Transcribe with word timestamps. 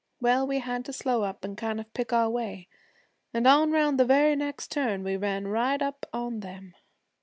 Well, 0.19 0.47
we 0.47 0.57
had 0.61 0.83
to 0.85 0.93
slow 0.93 1.21
up 1.21 1.45
an' 1.45 1.55
kind 1.55 1.79
of 1.79 1.93
pick 1.93 2.11
our 2.11 2.27
way, 2.27 2.67
and 3.35 3.45
on 3.45 3.69
round 3.69 3.99
the 3.99 4.03
very 4.03 4.35
next 4.35 4.71
turn 4.71 5.03
we 5.03 5.15
ran 5.15 5.47
right 5.47 5.79
up 5.79 6.07
on 6.11 6.39
them.' 6.39 6.73